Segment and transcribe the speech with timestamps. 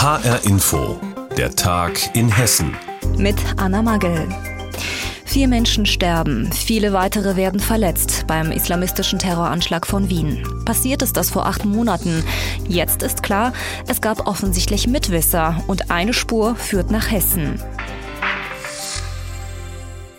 [0.00, 0.96] HR Info,
[1.36, 2.76] der Tag in Hessen.
[3.16, 4.28] Mit Anna Magel.
[5.24, 10.46] Vier Menschen sterben, viele weitere werden verletzt beim islamistischen Terroranschlag von Wien.
[10.64, 12.22] Passiert ist das vor acht Monaten.
[12.68, 13.52] Jetzt ist klar,
[13.88, 17.60] es gab offensichtlich Mitwisser und eine Spur führt nach Hessen.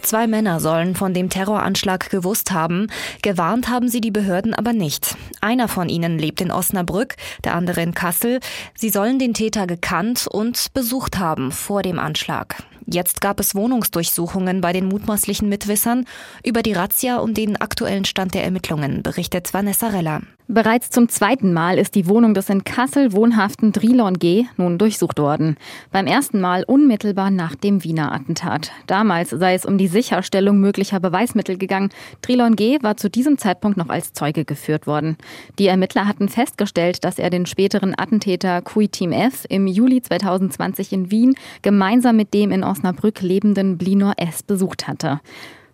[0.10, 2.88] Zwei Männer sollen von dem Terroranschlag gewusst haben.
[3.22, 5.16] Gewarnt haben sie die Behörden aber nicht.
[5.40, 8.40] Einer von ihnen lebt in Osnabrück, der andere in Kassel.
[8.76, 12.64] Sie sollen den Täter gekannt und besucht haben vor dem Anschlag.
[12.88, 16.06] Jetzt gab es Wohnungsdurchsuchungen bei den mutmaßlichen Mitwissern.
[16.44, 20.22] Über die Razzia und den aktuellen Stand der Ermittlungen berichtet Vanessa Reller.
[20.52, 24.46] Bereits zum zweiten Mal ist die Wohnung des in Kassel wohnhaften Drilon G.
[24.58, 25.58] nun durchsucht worden.
[25.92, 28.72] Beim ersten Mal unmittelbar nach dem Wiener Attentat.
[28.88, 31.92] Damals sei es um die Sicherstellung möglicher Beweismittel gegangen.
[32.24, 32.80] Drilon G.
[32.82, 35.18] war zu diesem Zeitpunkt noch als Zeuge geführt worden.
[35.60, 39.46] Die Ermittler hatten festgestellt, dass er den späteren Attentäter Kui Team F.
[39.50, 44.42] im Juli 2020 in Wien gemeinsam mit dem in Osnabrück lebenden Blinor S.
[44.42, 45.20] besucht hatte.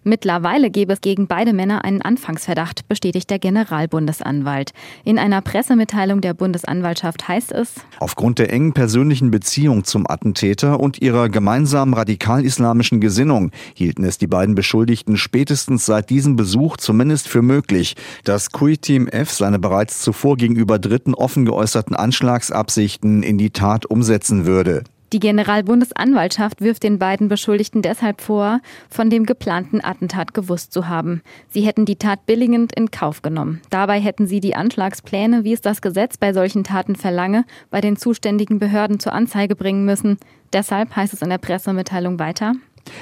[0.07, 4.71] Mittlerweile gäbe es gegen beide Männer einen Anfangsverdacht, bestätigt der Generalbundesanwalt.
[5.03, 11.01] In einer Pressemitteilung der Bundesanwaltschaft heißt es, Aufgrund der engen persönlichen Beziehung zum Attentäter und
[11.01, 17.41] ihrer gemeinsamen radikal-islamischen Gesinnung hielten es die beiden Beschuldigten spätestens seit diesem Besuch zumindest für
[17.41, 23.87] möglich, dass Kui-Team F seine bereits zuvor gegenüber Dritten offen geäußerten Anschlagsabsichten in die Tat
[23.87, 24.83] umsetzen würde.
[25.13, 31.21] Die Generalbundesanwaltschaft wirft den beiden Beschuldigten deshalb vor, von dem geplanten Attentat gewusst zu haben.
[31.47, 33.61] Sie hätten die Tat billigend in Kauf genommen.
[33.69, 37.97] Dabei hätten sie die Anschlagspläne, wie es das Gesetz bei solchen Taten verlange, bei den
[37.97, 40.17] zuständigen Behörden zur Anzeige bringen müssen.
[40.53, 42.53] Deshalb heißt es in der Pressemitteilung weiter.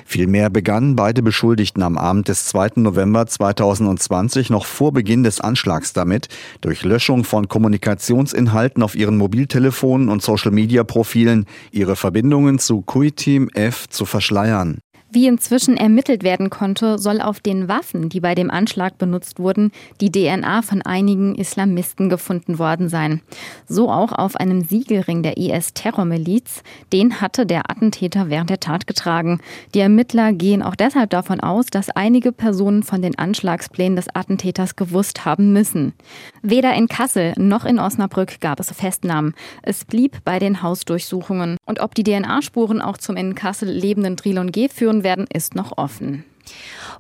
[0.06, 2.72] Vielmehr begannen beide Beschuldigten am Abend des 2.
[2.76, 6.28] November 2020 noch vor Beginn des Anschlags damit,
[6.62, 13.88] durch Löschung von Kommunikationsinhalten auf ihren Mobiltelefonen und Social-Media-Profilen ihre Verbindungen zu Kui Team F
[13.90, 14.80] zu verschleiern.
[15.14, 19.72] Wie inzwischen ermittelt werden konnte, soll auf den Waffen, die bei dem Anschlag benutzt wurden,
[20.02, 23.22] die DNA von einigen Islamisten gefunden worden sein.
[23.68, 26.64] So auch auf einem Siegelring der IS-Terrormiliz.
[26.92, 29.40] Den hatte der Attentäter während der Tat getragen.
[29.76, 34.76] Die Ermittler gehen auch deshalb davon aus, dass einige Personen von den Anschlagsplänen des Attentäters
[34.76, 35.94] gewusst haben müssen.
[36.42, 39.36] Weder in Kassel noch in Osnabrück gab es Festnahmen.
[39.62, 41.58] Es blieb bei den Hausdurchsuchungen.
[41.68, 45.78] Und ob die DNA-Spuren auch zum in Kassel lebenden Trilon G führen werden, ist noch
[45.78, 46.26] offen.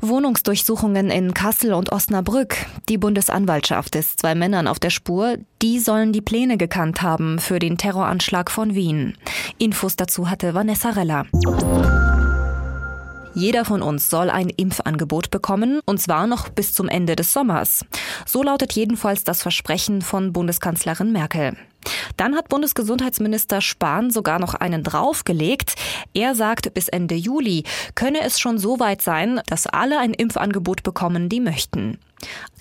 [0.01, 2.55] Wohnungsdurchsuchungen in Kassel und Osnabrück.
[2.89, 5.37] Die Bundesanwaltschaft ist zwei Männern auf der Spur.
[5.61, 9.17] Die sollen die Pläne gekannt haben für den Terroranschlag von Wien.
[9.57, 11.25] Infos dazu hatte Vanessa Reller.
[13.35, 17.83] Jeder von uns soll ein Impfangebot bekommen, und zwar noch bis zum Ende des Sommers.
[18.27, 21.57] So lautet jedenfalls das Versprechen von Bundeskanzlerin Merkel.
[22.17, 25.75] Dann hat Bundesgesundheitsminister Spahn sogar noch einen draufgelegt.
[26.13, 27.63] Er sagt, bis Ende Juli
[27.95, 31.97] könne es schon so weit sein, dass alle ein Impfangebot bekommen, die möchten.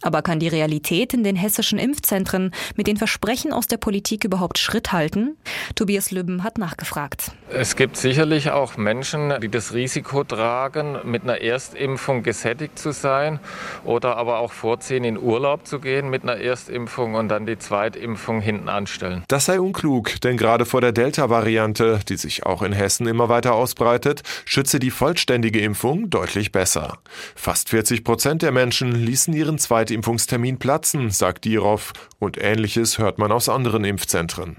[0.02, 4.58] Aber kann die Realität in den hessischen Impfzentren mit den Versprechen aus der Politik überhaupt
[4.58, 5.36] Schritt halten?
[5.74, 7.32] Tobias Lübben hat nachgefragt.
[7.50, 13.38] Es gibt sicherlich auch Menschen, die das Risiko tragen, mit einer Erstimpfung gesättigt zu sein
[13.84, 18.40] oder aber auch vorziehen, in Urlaub zu gehen mit einer Erstimpfung und dann die Zweitimpfung
[18.40, 19.24] hinten anstellen.
[19.28, 23.54] Das sei unklug, denn gerade vor der Delta-Variante, die sich auch in Hessen immer weiter
[23.54, 26.98] ausbreitet, schütze die vollständige Impfung deutlich besser.
[27.34, 33.30] Fast 40 Prozent der Menschen ließen ihren Zweitimpfungstermin platzen, sagt Dirov, und ähnliches hört man
[33.30, 34.56] aus anderen Impfzentren.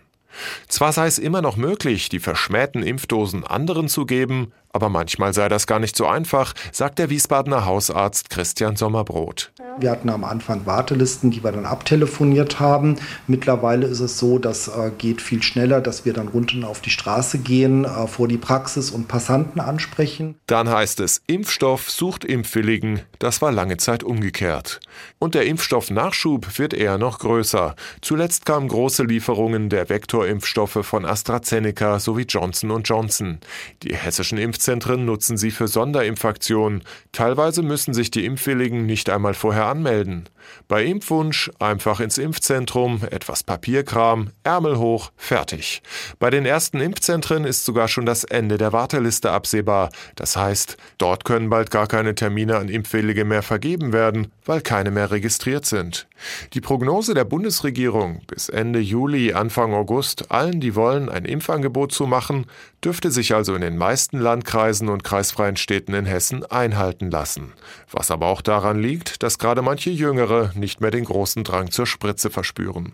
[0.67, 5.49] Zwar sei es immer noch möglich, die verschmähten Impfdosen anderen zu geben, aber manchmal sei
[5.49, 9.51] das gar nicht so einfach, sagt der Wiesbadener Hausarzt Christian Sommerbrot.
[9.79, 12.97] Wir hatten am Anfang Wartelisten, die wir dann abtelefoniert haben.
[13.27, 16.89] Mittlerweile ist es so, das äh, geht viel schneller, dass wir dann runter auf die
[16.89, 20.35] Straße gehen, äh, vor die Praxis und Passanten ansprechen.
[20.47, 23.01] Dann heißt es, Impfstoff sucht Impfwilligen.
[23.23, 24.81] Das war lange Zeit umgekehrt.
[25.17, 27.73] Und der Impfstoffnachschub wird eher noch größer.
[28.01, 33.39] Zuletzt kamen große Lieferungen der Vektorimpfstoffe von AstraZeneca sowie Johnson Johnson.
[33.81, 36.83] Die hessischen Impfzentren nutzen sie für Sonderimpfaktionen.
[37.13, 40.27] Teilweise müssen sich die Impfwilligen nicht einmal vorher anmelden.
[40.67, 45.81] Bei Impfwunsch einfach ins Impfzentrum, etwas Papierkram, Ärmel hoch, fertig.
[46.19, 49.91] Bei den ersten Impfzentren ist sogar schon das Ende der Warteliste absehbar.
[50.15, 54.61] Das heißt, dort können bald gar keine Termine an Impfwillige freiwillige mehr vergeben werden, weil
[54.61, 56.07] keine mehr registriert sind.
[56.53, 62.07] Die Prognose der Bundesregierung, bis Ende Juli, Anfang August allen, die wollen, ein Impfangebot zu
[62.07, 62.45] machen,
[62.83, 67.53] dürfte sich also in den meisten Landkreisen und kreisfreien Städten in Hessen einhalten lassen.
[67.91, 71.85] Was aber auch daran liegt, dass gerade manche Jüngere nicht mehr den großen Drang zur
[71.85, 72.93] Spritze verspüren.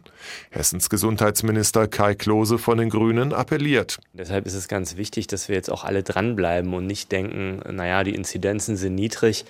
[0.50, 4.00] Hessens Gesundheitsminister Kai Klose von den Grünen appelliert.
[4.13, 8.04] Deshalb ist es ganz wichtig, dass wir jetzt auch alle dranbleiben und nicht denken, naja,
[8.04, 9.45] die Inzidenzen sind niedrig,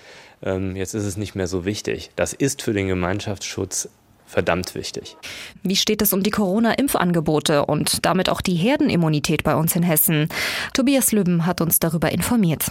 [0.60, 2.10] ähm, jetzt ist es nicht mehr so wichtig.
[2.16, 3.88] Das ist für den Gemeinschaftsschutz
[4.26, 5.16] verdammt wichtig.
[5.62, 10.28] Wie steht es um die Corona-Impfangebote und damit auch die Herdenimmunität bei uns in Hessen?
[10.72, 12.66] Tobias Lübben hat uns darüber informiert.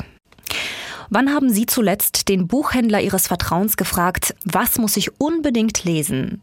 [1.09, 6.41] Wann haben Sie zuletzt den Buchhändler Ihres Vertrauens gefragt, was muss ich unbedingt lesen?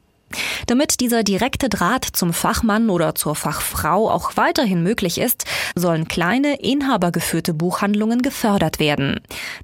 [0.66, 5.44] Damit dieser direkte Draht zum Fachmann oder zur Fachfrau auch weiterhin möglich ist,
[5.74, 9.20] sollen kleine, inhabergeführte Buchhandlungen gefördert werden.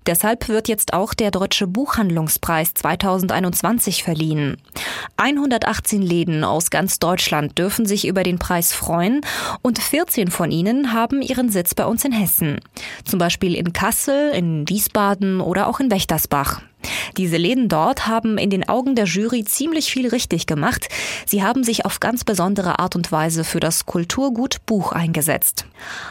[0.06, 4.56] Deshalb wird jetzt auch der Deutsche Buchhandlungspreis 2021 verliehen.
[5.17, 9.20] 118 Läden aus ganz Deutschland dürfen sich über den Preis freuen
[9.62, 12.61] und 14 von ihnen haben ihren Sitz bei uns in Hessen.
[13.05, 16.62] Zum Beispiel in Kassel, in Wiesbaden oder auch in Wächtersbach.
[17.17, 20.88] Diese Läden dort haben in den Augen der Jury ziemlich viel richtig gemacht.
[21.26, 25.67] Sie haben sich auf ganz besondere Art und Weise für das Kulturgut Buch eingesetzt.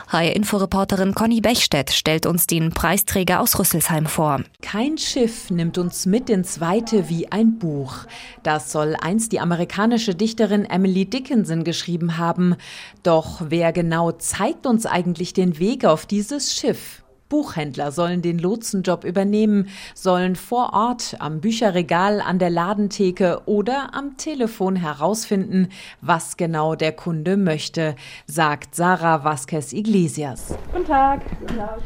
[0.09, 4.41] HR-Inforeporterin Conny Bechstedt stellt uns den Preisträger aus Rüsselsheim vor.
[4.61, 8.05] Kein Schiff nimmt uns mit ins Weite wie ein Buch.
[8.43, 12.55] Das soll einst die amerikanische Dichterin Emily Dickinson geschrieben haben.
[13.03, 17.00] Doch wer genau zeigt uns eigentlich den Weg auf dieses Schiff?
[17.31, 24.17] Buchhändler sollen den Lotsenjob übernehmen, sollen vor Ort am Bücherregal, an der Ladentheke oder am
[24.17, 25.69] Telefon herausfinden,
[26.01, 27.95] was genau der Kunde möchte,
[28.27, 30.53] sagt Sarah Vasquez Iglesias.
[30.73, 31.21] Guten Tag.
[31.39, 31.79] Guten Tag.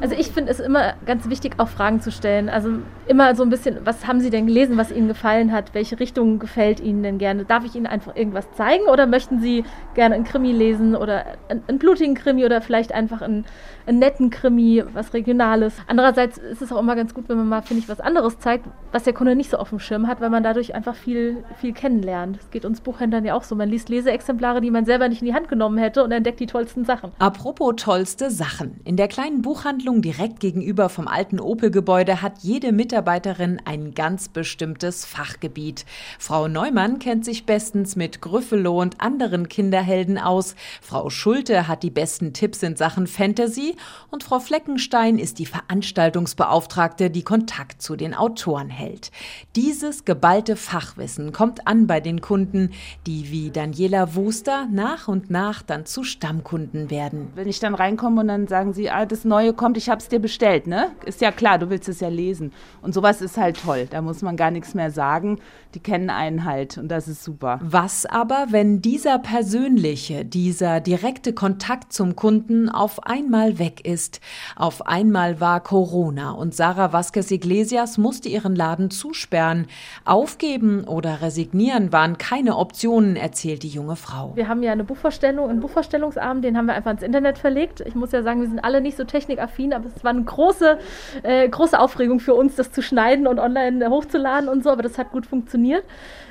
[0.00, 2.48] Also ich finde es immer ganz wichtig, auch Fragen zu stellen.
[2.48, 2.70] Also
[3.06, 5.74] immer so ein bisschen, was haben Sie denn gelesen, was Ihnen gefallen hat?
[5.74, 7.44] Welche Richtung gefällt Ihnen denn gerne?
[7.44, 11.62] Darf ich Ihnen einfach irgendwas zeigen oder möchten Sie gerne einen Krimi lesen oder einen,
[11.66, 13.44] einen blutigen Krimi oder vielleicht einfach einen,
[13.86, 15.74] einen, netten Krimi, was Regionales?
[15.86, 18.66] Andererseits ist es auch immer ganz gut, wenn man mal, finde ich, was anderes zeigt,
[18.92, 21.72] was der Kunde nicht so auf dem Schirm hat, weil man dadurch einfach viel, viel
[21.72, 22.38] kennenlernt.
[22.38, 23.54] Es geht uns Buchhändlern ja auch so.
[23.54, 26.46] Man liest Leseexemplare, die man selber nicht in die Hand genommen hätte und entdeckt die
[26.46, 27.12] tollsten Sachen.
[27.18, 28.80] Apropos tollste Sachen.
[28.84, 35.04] In der kleinen Buchhandlung direkt gegenüber vom alten Opel-Gebäude hat jede Mitarbeiterin ein ganz bestimmtes
[35.04, 35.84] Fachgebiet.
[36.18, 40.56] Frau Neumann kennt sich bestens mit Gryffalo und anderen Kinderhelden aus.
[40.80, 43.76] Frau Schulte hat die besten Tipps in Sachen Fantasy
[44.10, 49.10] und Frau Fleckenstein ist die Veranstaltungsbeauftragte, die Kontakt zu den Autoren hält.
[49.56, 52.70] Dieses geballte Fachwissen kommt an bei den Kunden,
[53.06, 57.28] die wie Daniela Wuster nach und nach dann zu Stammkunden werden.
[57.34, 60.08] Wenn ich dann reinkomme und dann sagen sie, ah, das Neue kommt, ich habe es
[60.08, 60.92] dir bestellt, ne?
[61.04, 62.50] Ist ja klar, du willst es ja lesen.
[62.80, 63.86] Und sowas ist halt toll.
[63.90, 65.38] Da muss man gar nichts mehr sagen.
[65.74, 67.60] Die kennen einen halt und das ist super.
[67.62, 74.22] Was aber, wenn dieser persönliche, dieser direkte Kontakt zum Kunden auf einmal weg ist?
[74.56, 79.66] Auf einmal war Corona und Sarah Vasquez Iglesias musste ihren Laden zusperren.
[80.06, 84.32] Aufgeben oder resignieren waren keine Optionen, erzählt die junge Frau.
[84.36, 87.82] Wir haben ja eine Buchvorstellung, einen Buchvorstellungsabend, den haben wir einfach ins Internet verlegt.
[87.82, 90.78] Ich muss ja sagen, wir sind alle nicht so technikaffin, aber es war eine große,
[91.22, 94.98] äh, große Aufregung für uns, das zu schneiden und online hochzuladen und so, aber das
[94.98, 95.84] hat gut funktioniert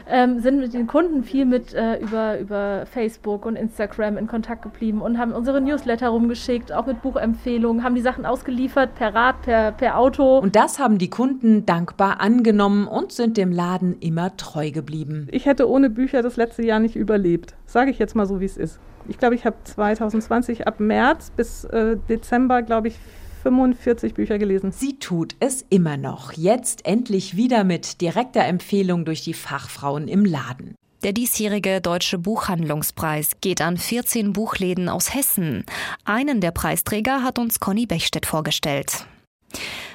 [0.10, 4.64] ähm, sind mit den Kunden viel mit äh, über, über Facebook und Instagram in Kontakt
[4.64, 9.42] geblieben und haben unsere Newsletter rumgeschickt, auch mit Buchempfehlungen, haben die Sachen ausgeliefert per Rad,
[9.44, 10.40] per, per Auto.
[10.40, 15.28] Und das haben die Kunden dankbar angenommen und sind dem Laden immer treu geblieben.
[15.32, 17.56] Ich hätte ohne Bücher das letzte Jahr nicht überlebt.
[17.66, 18.80] Sage ich jetzt mal so, wie es ist.
[19.08, 23.00] Ich glaube, ich habe 2020 ab März bis äh, Dezember, glaube ich,
[23.42, 24.72] 45 Bücher gelesen.
[24.72, 26.34] Sie tut es immer noch.
[26.34, 30.76] Jetzt endlich wieder mit direkter Empfehlung durch die Fachfrauen im Laden.
[31.04, 35.64] Der diesjährige Deutsche Buchhandlungspreis geht an 14 Buchläden aus Hessen.
[36.04, 39.06] Einen der Preisträger hat uns Conny Bechstedt vorgestellt.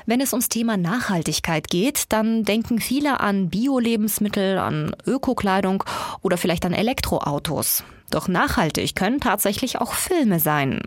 [0.06, 5.84] Wenn es ums Thema Nachhaltigkeit geht, dann denken viele an Bio-Lebensmittel, an Ökokleidung
[6.22, 7.84] oder vielleicht an Elektroautos.
[8.10, 10.80] Doch nachhaltig können tatsächlich auch Filme sein.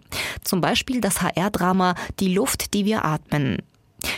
[0.43, 3.57] Zum Beispiel das HR-Drama Die Luft, die wir atmen.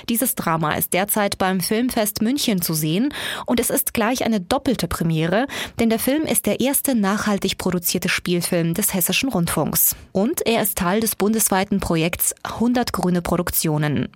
[0.09, 3.13] Dieses Drama ist derzeit beim Filmfest München zu sehen
[3.45, 5.47] und es ist gleich eine doppelte Premiere,
[5.79, 9.95] denn der Film ist der erste nachhaltig produzierte Spielfilm des Hessischen Rundfunks.
[10.11, 14.09] Und er ist Teil des bundesweiten Projekts 100 grüne Produktionen.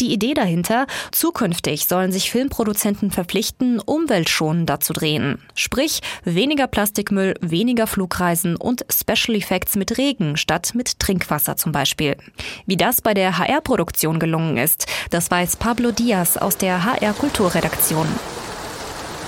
[0.00, 5.38] Die Idee dahinter, zukünftig sollen sich Filmproduzenten verpflichten, umweltschonender zu drehen.
[5.54, 12.16] Sprich, weniger Plastikmüll, weniger Flugreisen und Special Effects mit Regen statt mit Trinkwasser zum Beispiel.
[12.66, 18.06] Wie das bei der HR-Produktion gelungen ist, das weiß Pablo Diaz aus der HR Kulturredaktion.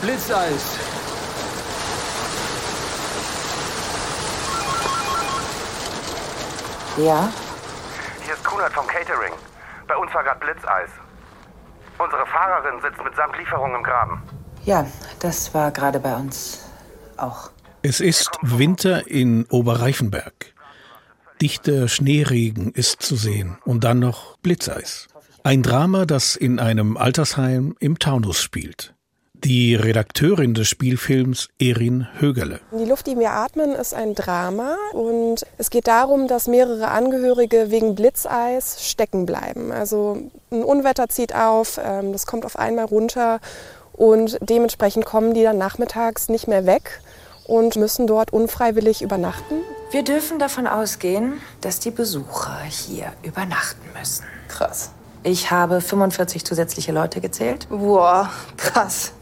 [0.01, 0.79] Blitzeis.
[6.99, 7.33] Ja?
[8.25, 9.33] Hier ist Kunert vom Catering.
[9.87, 10.91] Bei uns war gerade Blitzeis.
[11.99, 14.23] Unsere Fahrerin sitzt mitsamt Lieferung im Graben.
[14.65, 14.87] Ja,
[15.21, 16.65] das war gerade bei uns
[17.17, 17.51] auch.
[17.83, 20.53] Es ist Winter in Oberreifenberg.
[21.41, 25.09] Dichter Schneeregen ist zu sehen und dann noch Blitzeis.
[25.49, 28.93] Ein Drama, das in einem Altersheim im Taunus spielt.
[29.33, 32.61] Die Redakteurin des Spielfilms Erin Högerle.
[32.79, 37.71] Die Luft, die wir atmen, ist ein Drama und es geht darum, dass mehrere Angehörige
[37.71, 39.73] wegen Blitzeis stecken bleiben.
[39.73, 40.19] Also
[40.51, 43.41] ein Unwetter zieht auf, ähm, das kommt auf einmal runter
[43.95, 47.01] und dementsprechend kommen die dann nachmittags nicht mehr weg
[47.47, 49.63] und müssen dort unfreiwillig übernachten.
[49.93, 54.27] Wir dürfen davon ausgehen, dass die Besucher hier übernachten müssen.
[54.49, 54.91] Krass.
[55.23, 57.69] Ich habe 45 zusätzliche Leute gezählt.
[57.69, 59.13] Boah, krass.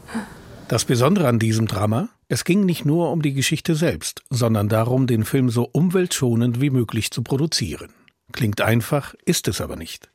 [0.67, 5.07] Das Besondere an diesem Drama, es ging nicht nur um die Geschichte selbst, sondern darum,
[5.07, 7.89] den Film so umweltschonend wie möglich zu produzieren.
[8.33, 10.09] Klingt einfach, ist es aber nicht.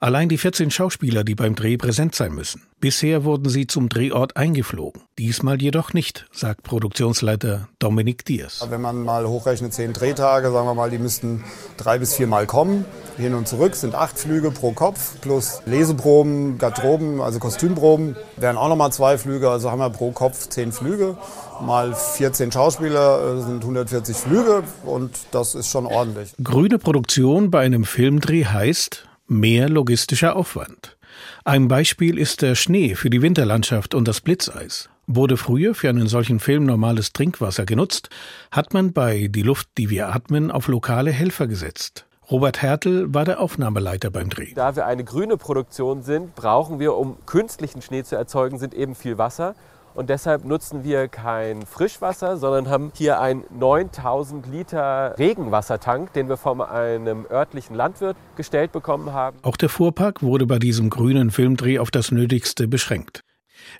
[0.00, 2.62] Allein die 14 Schauspieler, die beim Dreh präsent sein müssen.
[2.80, 5.02] Bisher wurden sie zum Drehort eingeflogen.
[5.18, 8.64] Diesmal jedoch nicht, sagt Produktionsleiter Dominik Diers.
[8.70, 11.42] Wenn man mal hochrechnet, zehn Drehtage, sagen wir mal, die müssten
[11.76, 12.84] drei bis vier Mal kommen.
[13.16, 18.14] Hin und zurück sind acht Flüge pro Kopf plus Leseproben, Garderoben, also Kostümproben.
[18.36, 21.16] Wären auch nochmal zwei Flüge, also haben wir pro Kopf zehn Flüge.
[21.60, 26.32] Mal 14 Schauspieler sind 140 Flüge und das ist schon ordentlich.
[26.40, 30.96] Grüne Produktion bei einem Filmdreh heißt, mehr logistischer Aufwand.
[31.44, 34.88] Ein Beispiel ist der Schnee für die Winterlandschaft und das Blitzeis.
[35.06, 38.10] Wurde früher für einen solchen Film normales Trinkwasser genutzt,
[38.50, 42.04] hat man bei Die Luft, die wir atmen, auf lokale Helfer gesetzt.
[42.30, 44.52] Robert Hertel war der Aufnahmeleiter beim Dreh.
[44.54, 48.94] Da wir eine grüne Produktion sind, brauchen wir, um künstlichen Schnee zu erzeugen, sind eben
[48.94, 49.54] viel Wasser.
[49.98, 56.36] Und deshalb nutzen wir kein Frischwasser, sondern haben hier einen 9000 Liter Regenwassertank, den wir
[56.36, 59.38] von einem örtlichen Landwirt gestellt bekommen haben.
[59.42, 63.24] Auch der Fuhrpark wurde bei diesem grünen Filmdreh auf das Nötigste beschränkt.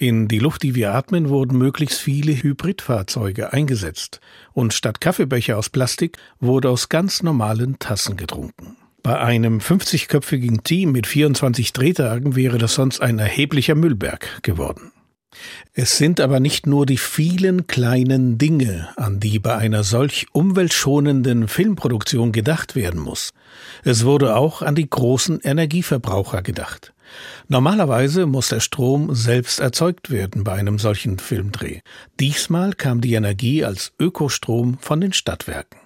[0.00, 4.18] In die Luft, die wir atmen, wurden möglichst viele Hybridfahrzeuge eingesetzt.
[4.52, 8.76] Und statt Kaffeebecher aus Plastik wurde aus ganz normalen Tassen getrunken.
[9.04, 14.90] Bei einem 50-köpfigen Team mit 24 Drehtagen wäre das sonst ein erheblicher Müllberg geworden.
[15.74, 21.48] Es sind aber nicht nur die vielen kleinen Dinge, an die bei einer solch umweltschonenden
[21.48, 23.32] Filmproduktion gedacht werden muss.
[23.84, 26.94] Es wurde auch an die großen Energieverbraucher gedacht.
[27.46, 31.80] Normalerweise muss der Strom selbst erzeugt werden bei einem solchen Filmdreh.
[32.20, 35.80] Diesmal kam die Energie als Ökostrom von den Stadtwerken.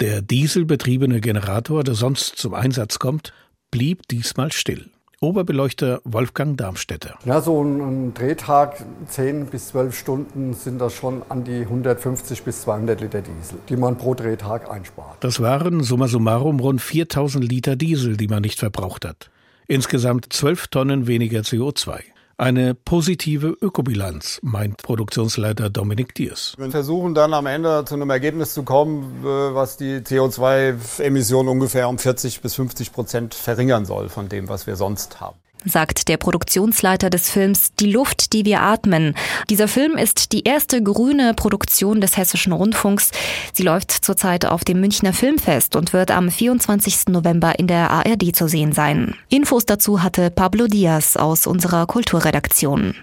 [0.00, 3.32] Der dieselbetriebene Generator, der sonst zum Einsatz kommt,
[3.70, 4.90] blieb diesmal still.
[5.20, 7.18] Oberbeleuchter Wolfgang Darmstädter.
[7.24, 12.42] Ja, so ein, ein, Drehtag, 10 bis 12 Stunden, sind das schon an die 150
[12.42, 15.16] bis 200 Liter Diesel, die man pro Drehtag einspart.
[15.20, 19.30] Das waren summa summarum rund 4000 Liter Diesel, die man nicht verbraucht hat.
[19.66, 22.00] Insgesamt 12 Tonnen weniger CO2.
[22.36, 26.54] Eine positive Ökobilanz, meint Produktionsleiter Dominik Diers.
[26.58, 31.88] Wir versuchen dann am Ende zu einem Ergebnis zu kommen, äh, was die CO2-Emissionen ungefähr
[31.88, 36.16] um 40 bis 50 Prozent verringern soll von dem, was wir sonst haben sagt der
[36.16, 39.14] Produktionsleiter des Films Die Luft, die wir atmen.
[39.50, 43.10] Dieser Film ist die erste grüne Produktion des Hessischen Rundfunks.
[43.52, 47.08] Sie läuft zurzeit auf dem Münchner Filmfest und wird am 24.
[47.08, 49.14] November in der ARD zu sehen sein.
[49.28, 52.94] Infos dazu hatte Pablo Diaz aus unserer Kulturredaktion.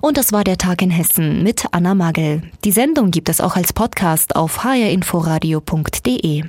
[0.00, 2.42] Und das war der Tag in Hessen mit Anna Magel.
[2.64, 6.44] Die Sendung gibt es auch als Podcast auf hrinforadio.de.